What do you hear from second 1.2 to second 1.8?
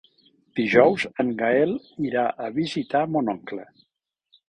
en Gaël